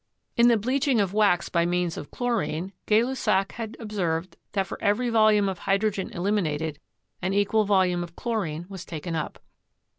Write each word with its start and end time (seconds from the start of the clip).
In 0.35 0.47
the 0.47 0.57
bleaching 0.57 0.99
of 0.99 1.13
wax 1.13 1.47
by 1.49 1.63
means 1.63 1.95
of 1.95 2.09
chlorine, 2.09 2.73
Gay 2.87 3.03
Lussac 3.03 3.51
had 3.51 3.77
observed 3.79 4.35
that 4.53 4.65
for 4.65 4.81
every 4.81 5.11
volume 5.11 5.47
of 5.47 5.59
hydrogen 5.59 6.09
eliminated, 6.09 6.79
an 7.21 7.33
equal 7.33 7.65
volume 7.65 8.01
of 8.01 8.15
chlorine 8.15 8.65
was 8.67 8.83
taken 8.83 9.15
up. 9.15 9.37